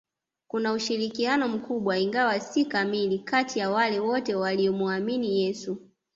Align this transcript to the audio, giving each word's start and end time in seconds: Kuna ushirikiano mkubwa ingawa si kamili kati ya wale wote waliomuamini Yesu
Kuna 0.47 0.73
ushirikiano 0.73 1.47
mkubwa 1.47 1.97
ingawa 1.99 2.39
si 2.39 2.65
kamili 2.65 3.19
kati 3.19 3.59
ya 3.59 3.69
wale 3.69 3.99
wote 3.99 4.35
waliomuamini 4.35 5.41
Yesu 5.41 5.77